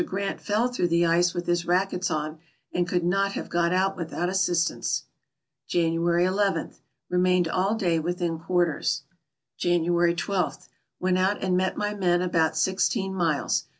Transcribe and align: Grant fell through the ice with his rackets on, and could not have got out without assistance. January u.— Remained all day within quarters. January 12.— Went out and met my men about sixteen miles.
Grant 0.03 0.41
fell 0.41 0.67
through 0.67 0.87
the 0.87 1.05
ice 1.05 1.35
with 1.35 1.45
his 1.45 1.67
rackets 1.67 2.09
on, 2.09 2.39
and 2.73 2.87
could 2.87 3.03
not 3.03 3.33
have 3.33 3.49
got 3.49 3.71
out 3.71 3.95
without 3.95 4.29
assistance. 4.29 5.03
January 5.67 6.23
u.— 6.23 6.71
Remained 7.11 7.47
all 7.47 7.75
day 7.75 7.99
within 7.99 8.39
quarters. 8.39 9.03
January 9.59 10.15
12.— 10.15 10.67
Went 10.99 11.19
out 11.19 11.43
and 11.43 11.55
met 11.55 11.77
my 11.77 11.93
men 11.93 12.23
about 12.23 12.57
sixteen 12.57 13.13
miles. 13.13 13.65